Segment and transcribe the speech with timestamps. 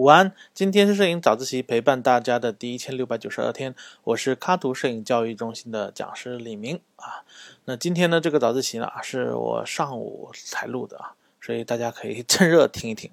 [0.00, 7.22] 午安，今天是摄影早自习陪伴大家的第一千六百九十二天，我是喀图摄影教育中心的讲师李明啊。
[7.66, 13.10] 那今天呢，这个早自习呢是我上午才录的啊，所以大家可以 趁热听一听。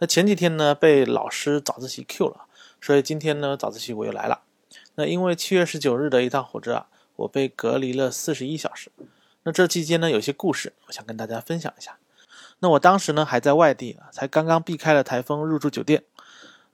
[0.00, 2.42] 那前几天呢被老师早自习 Q 了，
[2.78, 4.42] 所以今天呢早自习我又来了。
[4.96, 8.92] 那因为七月十九日的一趟火车啊，我被隔离了四十一小时。
[9.44, 11.96] 那这期间呢有些故事，我想跟大家分享一下。
[12.62, 16.04] 那我当时呢还在外地，才刚刚避开了台风，入住酒店。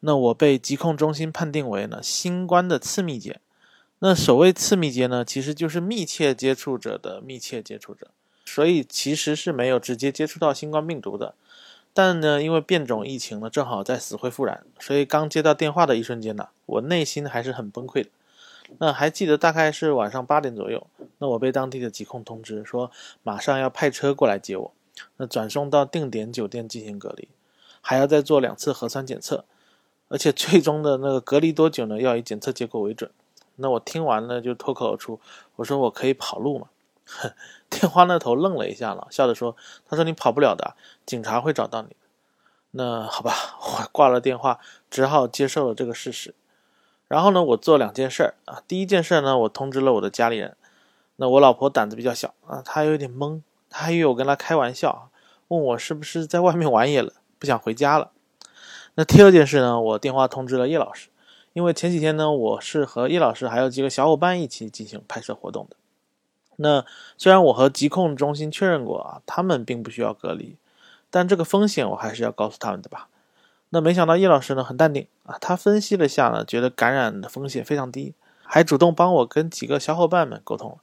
[0.01, 3.41] 那我被疾控中心判定为呢新冠的次密接。
[4.01, 8.09] 那所谓次密接呢，其实就是密切接触者的密切接触者，
[8.45, 11.35] 所以其实是没有直接接触到新冠病毒的。
[11.95, 18.11] 但呢，因为变种疫情呢正好在死灰复燃，所以刚接到电话的一瞬间呢，我内心还是很崩溃的。
[18.77, 22.91] 那还记得大概是晚上八点左右，那我被当地的疾控通知说
[23.23, 24.73] 马上要派车过来接我。
[25.17, 27.29] 那转送到定点酒店进行隔离，
[27.81, 29.45] 还要再做两次核酸检测，
[30.09, 32.01] 而且最终的那个隔离多久呢？
[32.01, 33.11] 要以检测结果为准。
[33.57, 35.21] 那我听完呢，就脱口而出，
[35.57, 36.69] 我说我可以跑路吗？
[37.71, 39.57] 电话那头愣了一下了，笑着说
[39.89, 40.77] ：“他说你跑不了的，
[41.07, 41.97] 警察会找到你。”
[42.73, 44.61] 那好吧，我挂了电话，
[44.91, 46.35] 只好接受了这个事实。
[47.09, 48.63] 然后呢，我做两件事啊。
[48.69, 50.55] 第一件事呢，我通知了我的家里人。
[51.17, 53.41] 那我老婆胆子比较小啊，她有点懵。
[53.79, 55.09] 他还以为我跟他开玩笑，
[55.47, 58.11] 问我是不是在外面玩野了，不想回家了。
[58.97, 61.11] 那第二件事呢，我电话通知了叶老师，
[61.53, 65.77] 因为前几天呢，我是和叶老师还有几个小伙伴一起进行拍摄活动的。
[66.57, 66.85] 那
[67.17, 70.57] 虽然我和疾控中心确认过啊，他们并不需要隔离，
[71.09, 73.07] 但这个风险我还是要告诉他们的吧。
[73.69, 80.81] 那没想到叶老师呢很淡定啊，他分析了下呢，觉得感染的风险非常低，还主动帮我跟几个小伙伴们沟通。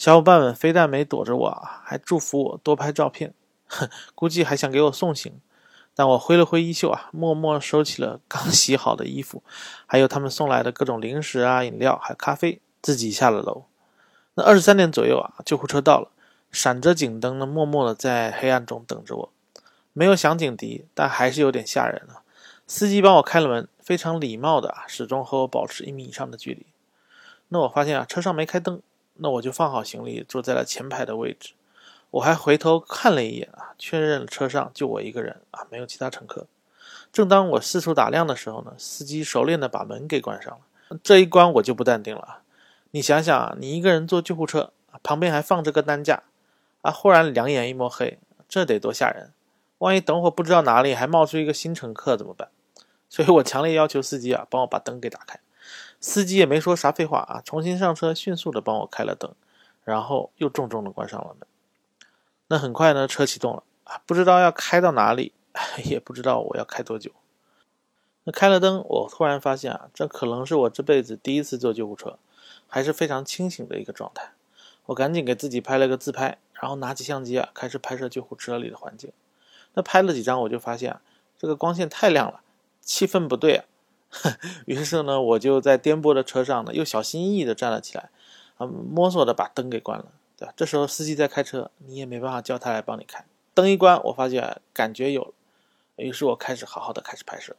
[0.00, 3.34] 小伙伴们非但没躲着我啊，还祝福我多拍照片，
[3.66, 5.38] 哼， 估计还想给我送行。
[5.94, 9.42] 但我挥了挥衣袖啊，默默收起了刚洗好的衣服，
[9.84, 13.64] 还有他们送来的各种零食啊、饮料，还有咖啡，自己下了楼。
[14.36, 16.08] 那二十三点左右啊，救护车到了，
[16.50, 19.32] 闪着警灯呢，默默的在黑暗中等着我。
[19.92, 22.24] 没有响警笛，但还是有点吓人啊。
[22.66, 26.64] 司机帮我开了门，非常礼貌的啊，始终和我保持一米以上的距离。
[27.48, 28.80] 那我发现啊，车上没开灯。
[29.20, 31.52] 那我就放好行李，坐在了前排的位置。
[32.10, 36.46] 我还回头看了一眼啊，确认车上就我一个人啊，没有其他乘客。
[37.12, 40.98] 正当我四处打量的时候呢，司机熟练的把门给关上了。
[41.02, 42.42] 这一关我就不淡定了！
[42.90, 44.72] 你想想啊，你一个人坐救护车，
[45.02, 46.24] 旁边还放着个担架
[46.82, 49.32] 啊，忽然两眼一抹黑，这得多吓人！
[49.78, 52.48] 万一等会儿不知道哪里还冒出一个新乘客怎么办？
[53.08, 55.38] 所以我强烈要求司机啊，帮我把灯给打开。
[56.00, 59.34] 司机也没说啥废话啊，重新上车，迅速的帮我开了灯，
[59.84, 61.46] 然后又重重的关上了门。
[62.48, 65.32] 那很快呢，车启动了啊，不知道要开到哪里，
[65.84, 67.12] 也不知道我要开多久。
[68.24, 72.18] 那开了灯，我突然发现啊，这可能是我这辈子第一次坐救护车，
[72.66, 74.32] 还是非常清醒的一个状态。
[74.86, 79.12] 我赶紧给自己拍了个自拍，然后拿起相机啊，开始拍摄救护车里的环境。
[79.74, 81.00] 那拍了几张，我就发现啊，
[81.38, 82.40] 这个光线太亮了，
[82.80, 83.64] 气氛不对啊。
[84.66, 88.10] 于是呢，我就在颠簸的车上呢，又小心翼翼地站了起来，
[88.56, 90.06] 啊，摸索的把灯给关了，
[90.36, 90.52] 对吧？
[90.56, 93.24] 这时候司机在开车，你也没办法叫他来帮你开。
[93.54, 95.32] 灯一关，我发现感觉有，
[95.96, 97.54] 于是我开始好好的开始拍摄，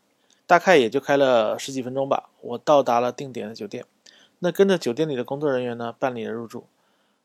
[0.45, 2.29] 大概也就开了十几分钟吧。
[2.41, 3.85] 我到达了定点的酒店，
[4.39, 6.65] 那跟着酒店里的工作人员呢，办理了入住。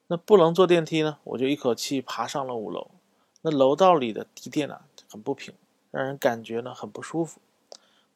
[0.08, 2.88] 那不能坐电梯呢，我就一口气爬上了五楼。
[3.42, 5.52] 那楼道里的地垫呢，很不平，
[5.90, 7.40] 让人感觉呢很不舒服。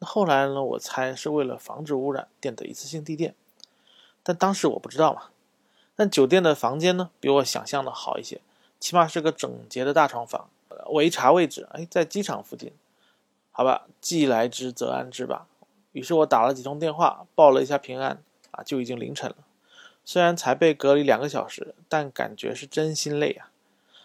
[0.00, 0.62] 后来呢？
[0.62, 3.34] 我猜是为了防止污染垫的一次性地垫，
[4.22, 5.24] 但当时我不知道嘛。
[5.94, 8.40] 但酒店的房间呢，比我想象的好一些，
[8.78, 10.48] 起码是个整洁的大床房。
[10.86, 12.72] 我一查位置，哎，在机场附近。
[13.52, 15.46] 好吧，既来之则安之吧。
[15.92, 18.22] 于是我打了几通电话，报了一下平安，
[18.52, 19.36] 啊，就已经凌晨了。
[20.04, 23.50] 虽然才被隔离两个小时，但感觉是真心累啊。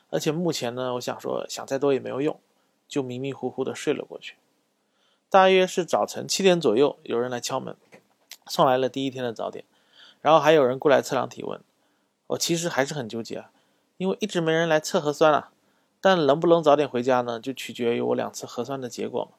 [0.09, 2.37] 而且目前呢，我想说想再多也没有用，
[2.87, 4.35] 就迷迷糊糊的睡了过去。
[5.29, 7.75] 大约是早晨七点左右，有人来敲门，
[8.47, 9.65] 送来了第一天的早点，
[10.21, 11.59] 然后还有人过来测量体温。
[12.27, 13.45] 我其实还是很纠结，
[13.97, 15.51] 因为一直没人来测核酸啊。
[15.99, 19.31] 但能不能早点回家呢，就取决于我两次核酸的结果嘛。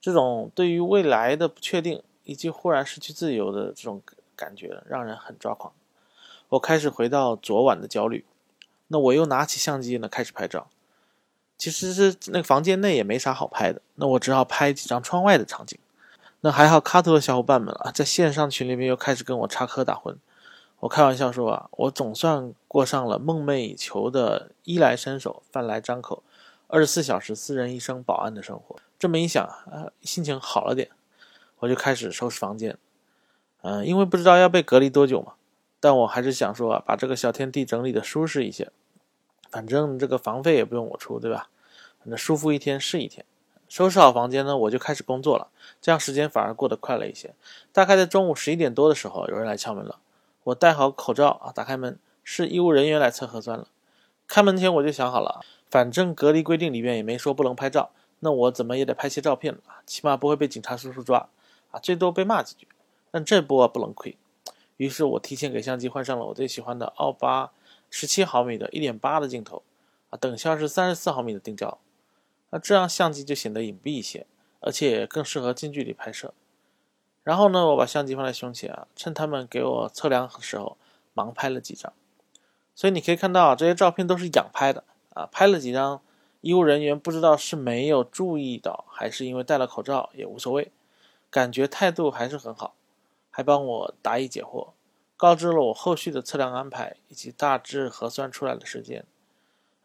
[0.00, 4.02] 这种对于未来的不确定以及忽然失去自由的这种
[4.34, 5.72] 感觉，让人很抓狂。
[6.48, 8.26] 我开始回到昨晚的焦虑，
[8.88, 10.68] 那我又拿起相机呢，开始拍照。
[11.62, 15.78] 其实是那个房间内也没啥好拍的，那我只好拍几张窗外的场景。
[16.40, 20.16] 那还好，卡图的小伙伴们啊，在线上群里面又开始跟我插科打诨。
[20.80, 26.24] 我开玩笑说啊，我总算过上了梦寐以求的衣来伸手、饭来张口、
[26.66, 28.74] 二十四小时私人医生保安的生活。
[28.98, 30.90] 这么一想啊，心情好了点，
[31.60, 32.76] 我就开始收拾房间。
[33.60, 35.34] 嗯，因为不知道要被隔离多久嘛，
[35.78, 38.72] 但我还是想说啊，把这个小天地整理的舒适一些。
[39.52, 41.50] 反正这个房费也不用我出，对吧？
[42.00, 43.24] 反正舒服一天是一天。
[43.68, 45.48] 收拾好房间呢，我就开始工作了，
[45.80, 47.34] 这样时间反而过得快了一些。
[47.72, 49.98] 大概在中午十一点多的时候，有人来敲门了。
[50.44, 53.68] 我戴好口罩啊，打开门，是医务人员来测核酸了。
[54.26, 55.40] 开门前我就想好了，
[55.70, 57.90] 反正隔离规定里面也没说不能拍照，
[58.20, 61.28] 那我怎么也得拍些照片啊，起码不会被警察叔叔抓
[61.70, 62.66] 啊，最多被骂几句。
[63.10, 64.16] 但这波不能亏，
[64.78, 67.52] 于是我提前给相机换上了我最喜欢的奥巴。
[67.94, 69.62] 十七毫米的一点八的镜头，
[70.08, 71.78] 啊，等效是三十四毫米的定焦，
[72.48, 74.26] 那这样相机就显得隐蔽一些，
[74.60, 76.32] 而且更适合近距离拍摄。
[77.22, 80.78] 然后呢，我把相机放在胸前啊，趁他们给我测量的时候，
[81.14, 81.92] 盲拍了几张。
[82.74, 86.00] 所以你可以看到，这些照片都是仰拍的啊，拍了几张，
[86.40, 90.72] 医务人员不知道是没有注意到，还是因为戴了口罩也无所谓，
[91.30, 92.74] 感觉态度还是很好，
[93.30, 94.70] 还帮我答疑解惑。
[95.22, 99.04] 告知了我后续的测量安排以及大致核酸出来的时间，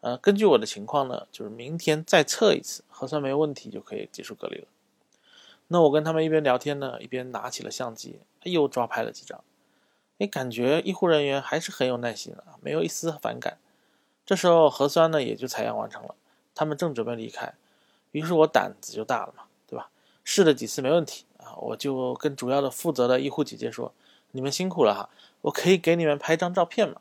[0.00, 4.66] 呃，根据我的情况呢，就是明天再测一次，核酸没问题就可以结束隔离了。
[5.68, 9.44] 那我跟他们一边聊天呢，一边拿起了相机，又抓拍了几张。
[10.18, 13.58] 哎，感觉医护人员还是很有耐心啊，没有一丝反感。
[14.26, 16.16] 这时候核酸呢也就采样完成了，
[16.52, 17.54] 他们正准备离开，
[18.10, 19.88] 于是我胆子就大了嘛，对吧？
[20.24, 23.94] 试了几次没问题啊，我就跟主要的负责的医护姐姐说
[24.32, 25.08] ：“你们辛苦了哈。”
[25.42, 27.00] 我可以给你们拍张照片吗？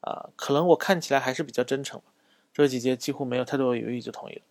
[0.00, 2.06] 啊，可能我看起来还是比较真诚吧。
[2.52, 4.42] 这姐姐几乎没有太多的犹豫就同意了，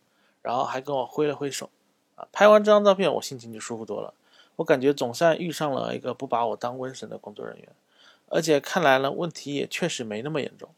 [0.42, 1.70] 然后还跟我挥了挥手。
[2.16, 4.14] 啊，拍完这张照片，我心情就舒服多了。
[4.58, 7.68] 我感觉总算遇上了一个不把我当瘟神的工作人员，
[8.28, 10.70] 而且看来呢，问题也确实没那么严重。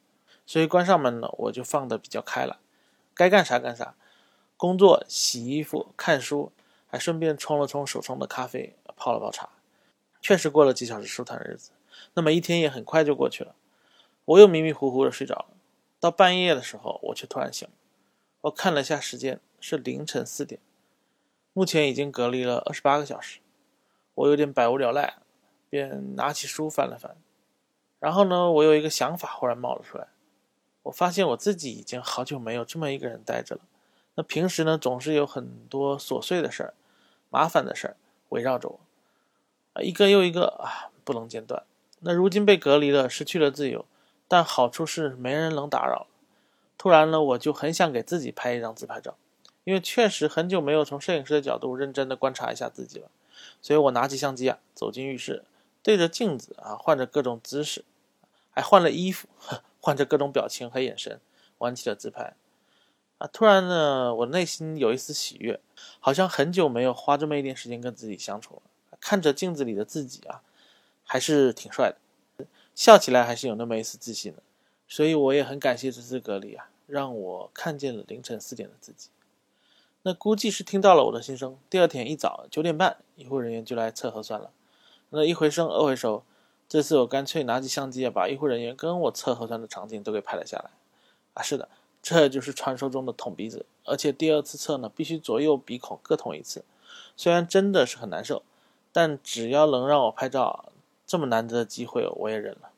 [0.45, 2.57] 所以关上门呢，我就放的比较开了，
[3.13, 3.93] 该干啥干啥，
[4.55, 6.51] 工作、洗衣服、看书，
[6.87, 9.49] 还顺便冲了冲手冲的咖啡，泡了泡茶，
[10.21, 11.69] 确实过了几小时舒坦日子。
[12.13, 13.55] 那么一天也很快就过去了，
[14.25, 15.47] 我又迷迷糊糊的睡着了。
[15.99, 17.73] 到半夜的时候，我却突然醒了。
[18.41, 20.61] 我看了一下时间，是凌晨四点。
[21.53, 23.39] 目前已经隔离了二十八个小时，
[24.13, 25.15] 我有点百无聊赖，
[25.69, 27.17] 便拿起书翻了翻。
[27.99, 30.07] 然后呢，我有一个想法忽然冒了出来。
[30.83, 33.61] 我发现我自己已经好久没有这么一个人待着了。
[34.15, 36.73] 那平时呢，总是有很多琐碎的事儿、
[37.29, 37.97] 麻烦的事儿
[38.29, 38.79] 围绕着我，
[39.73, 41.63] 啊，一个又一个啊，不能间断。
[41.99, 43.85] 那如今被隔离了，失去了自由，
[44.27, 46.07] 但好处是没人能打扰。
[46.77, 49.17] 突然呢，我就很想给自己拍一张自拍照，
[49.63, 53.09] 因为确实很久没有从摄影师的角度认真的观察一下自己了。
[53.61, 55.43] 所以我拿起相机啊，走进浴室，
[55.81, 57.83] 对着镜子啊，换着各种姿势，
[58.51, 59.27] 还换了衣服，
[59.81, 61.19] 换着各种表情和眼神，
[61.57, 62.35] 玩起了自拍。
[63.17, 65.59] 啊，突然呢，我内心有一丝喜悦，
[65.99, 68.61] 好像很久没有花这么一点时间跟自己相处了。
[68.99, 70.43] 看着镜子里的自己啊。
[71.09, 71.93] 还是挺帅
[72.37, 72.45] 的，
[72.75, 74.43] 笑起来还是有那么一丝自信的，
[74.89, 79.09] 所以我也很感谢这次隔离啊，让我看见了凌晨四点的自己。
[80.03, 84.51] 那估计是听到了我的心声，第二天一早九点半，医护人员就来测核酸了。
[85.09, 86.23] 那一回生二回熟，
[86.67, 90.69] 这次我干脆拿起相机啊，把医护人员跟我测核酸的场景都给拍了下来。
[91.33, 91.69] 啊，是的，
[92.01, 96.65] 这就是传说中的捅鼻子，而且第二次测呢，必须左右鼻孔各捅一次，
[97.15, 98.43] 虽然真的是很难受，
[98.91, 100.71] 但只要能让我拍照。
[101.07, 102.69] 这么难得的机会，我也忍了。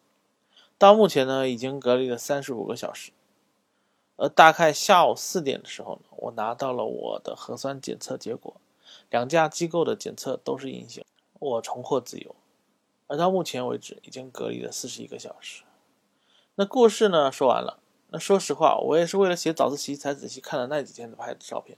[0.78, 3.12] 到目前呢，已经隔离了三十五个小时。
[4.16, 8.56] 而大概下午四点的时候呢，我拿到了我的核酸检测结果，
[9.10, 11.04] 两家机构的检测都是阴性，
[11.40, 12.36] 我重获自由。
[13.08, 15.64] 而到目前为止，已经隔离了四十一个小时。
[16.56, 17.80] 那故事呢，说完了。
[18.12, 21.78] 那说实话，我也是为了写早自习才仔细看了那几天的拍的照片，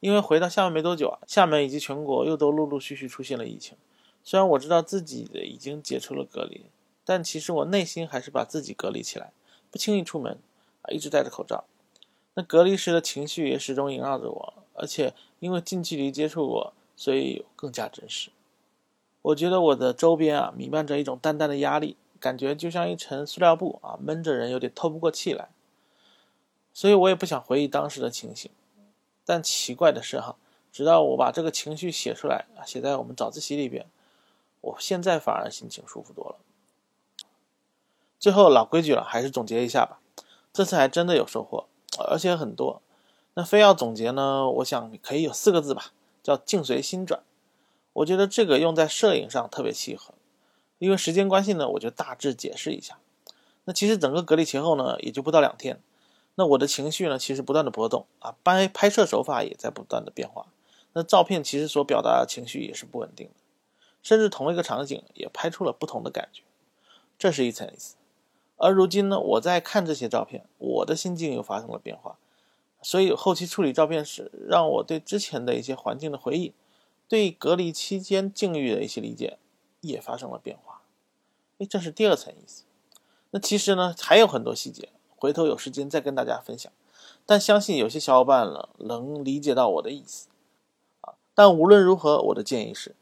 [0.00, 3.76] 因为回到厦门没多久啊，厦门以及全国又都陆陆续续出现了疫情。
[4.26, 6.62] 虽然我知道自己的已经解除了隔离，
[7.04, 9.30] 但其实我内心还是把自己隔离起来，
[9.70, 10.40] 不轻易出门，
[10.82, 11.62] 啊，一直戴着口罩。
[12.34, 18.30] 那隔离时的情绪也始终萦绕着我，而且因为近距离接触过，所以更加真实。
[19.22, 25.50] 我觉得我的周边啊弥漫着一种淡淡的压力，感觉就像一层塑料布啊，闷着人，有点透不过气来。
[26.74, 28.50] 所以我也不想回忆当时的情形。
[29.24, 30.34] 但奇怪的是哈，
[30.72, 33.86] 直到我把这个情绪写出来啊，写在我们早自习里边。
[34.60, 36.36] 我现在反而心情舒服多了。
[38.18, 40.00] 最后老规矩了，还是总结一下吧。
[40.52, 41.66] 这次还真的有收获，
[42.08, 42.80] 而且很多。
[43.34, 44.50] 那非要总结呢？
[44.50, 47.22] 我想可以有四个字吧，叫境随心转。
[47.92, 50.14] 我觉得这个用在摄影上特别契合。
[50.78, 52.98] 因为时间关系呢，我就大致解释一下。
[53.64, 55.80] 那其实整个隔离前后呢，也就不到两天。
[56.36, 60.46] 那我的情绪呢，其实不断的波动啊，拍拍摄手法也在不断的变化。
[60.92, 63.34] 那照片其实所表达的情绪也是不稳定的，
[64.06, 66.44] 甚至同一个场景也拍出了不同的感觉，
[67.18, 67.96] 这是一层意思。
[68.56, 72.16] 而如今呢，我在看这些照片，我的心境又发生了变化，
[72.80, 76.54] 所以后期处理照片时，让我对之前的一些环境的回忆，
[77.08, 79.38] 对隔离期间境遇的一些理解，
[79.80, 80.82] 也发生了变化。
[81.58, 82.62] 哎，这是第二层意思。
[83.32, 86.70] 那其实呢，还有很多细节，回头有时间再跟大家分享。
[87.26, 90.28] 但相信有些小伙伴呢，能理解到我的意思
[91.00, 91.14] 啊。
[91.34, 92.94] 但无论如何，我的建议是，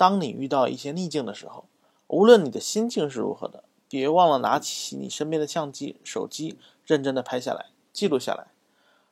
[0.00, 1.66] 当你遇到一些逆境的时候，
[2.06, 3.64] 无论你的心境是如何的。
[3.86, 8.46] 别忘了拿起你身边的相机、手机，认真的拍下来，记录下来。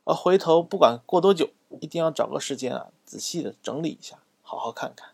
[0.04, 1.50] 而回头不管过多久，
[1.82, 5.10] 一定要找个时间啊，仔细的整理一下，好好看看。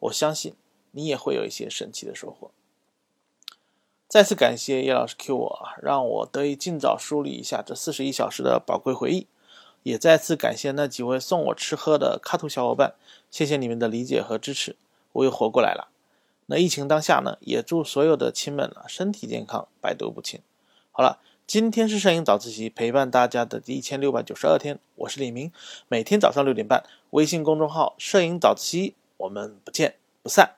[0.00, 0.54] 我相信
[0.90, 2.50] 你也会有一些神奇的收获。
[4.08, 9.28] 再次感谢叶老师 Q 我，让我得以尽早梳理一下这四十一小时的宝贵回忆。
[9.84, 12.94] 也再次感谢那几位送我吃喝的卡图小伙伴，
[13.30, 14.74] 谢谢你们的理解和支持，
[15.12, 15.88] 我又活过来了。
[16.46, 20.40] 那疫情当下呢，也祝所有的亲们啊身体健康，百毒不侵。
[20.90, 25.52] 好了，今天是摄影早自习陪伴大家的第一千六百九十二天，我是李明，
[25.88, 30.56] 每天早上六点半，微信公众号“摄影早自习”，我们不见不散。